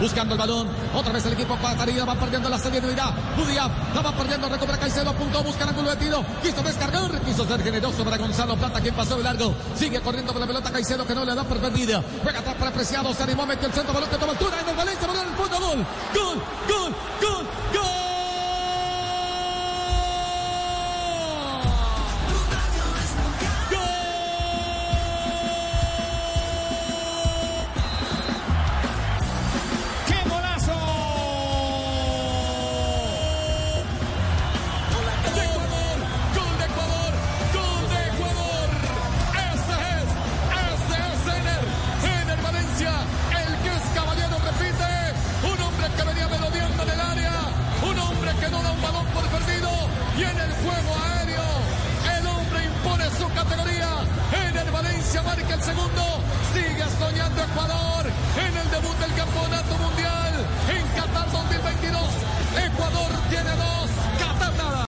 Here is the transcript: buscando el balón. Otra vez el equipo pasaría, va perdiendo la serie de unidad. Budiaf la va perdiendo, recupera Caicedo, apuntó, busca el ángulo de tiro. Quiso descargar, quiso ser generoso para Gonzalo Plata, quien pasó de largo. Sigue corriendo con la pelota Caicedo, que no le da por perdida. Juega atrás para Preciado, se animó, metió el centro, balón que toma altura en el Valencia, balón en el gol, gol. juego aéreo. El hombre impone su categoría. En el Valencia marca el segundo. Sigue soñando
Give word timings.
buscando 0.00 0.34
el 0.34 0.38
balón. 0.38 0.68
Otra 0.94 1.12
vez 1.12 1.24
el 1.26 1.32
equipo 1.32 1.56
pasaría, 1.56 2.04
va 2.04 2.14
perdiendo 2.14 2.48
la 2.48 2.58
serie 2.58 2.80
de 2.80 2.88
unidad. 2.88 3.12
Budiaf 3.36 3.70
la 3.94 4.02
va 4.02 4.12
perdiendo, 4.12 4.48
recupera 4.48 4.78
Caicedo, 4.78 5.10
apuntó, 5.10 5.42
busca 5.42 5.64
el 5.64 5.70
ángulo 5.70 5.90
de 5.90 5.96
tiro. 5.96 6.24
Quiso 6.42 6.62
descargar, 6.62 7.20
quiso 7.22 7.46
ser 7.46 7.62
generoso 7.62 8.04
para 8.04 8.16
Gonzalo 8.16 8.56
Plata, 8.56 8.80
quien 8.80 8.94
pasó 8.94 9.16
de 9.16 9.24
largo. 9.24 9.54
Sigue 9.76 10.00
corriendo 10.00 10.32
con 10.32 10.40
la 10.40 10.46
pelota 10.46 10.70
Caicedo, 10.70 11.06
que 11.06 11.14
no 11.14 11.24
le 11.24 11.34
da 11.34 11.44
por 11.44 11.58
perdida. 11.58 12.02
Juega 12.22 12.40
atrás 12.40 12.54
para 12.56 12.70
Preciado, 12.70 13.12
se 13.12 13.22
animó, 13.22 13.46
metió 13.46 13.66
el 13.66 13.74
centro, 13.74 13.92
balón 13.92 14.10
que 14.10 14.16
toma 14.16 14.32
altura 14.32 14.60
en 14.60 14.68
el 14.68 14.76
Valencia, 14.76 15.06
balón 15.06 15.22
en 15.26 15.32
el 15.32 15.36
gol, 15.36 15.48
gol. 15.48 15.86
juego 50.68 50.92
aéreo. 51.04 51.48
El 52.18 52.26
hombre 52.26 52.64
impone 52.64 53.04
su 53.18 53.26
categoría. 53.34 53.90
En 54.46 54.56
el 54.56 54.70
Valencia 54.70 55.22
marca 55.22 55.54
el 55.54 55.62
segundo. 55.62 56.02
Sigue 56.52 56.84
soñando 56.98 57.42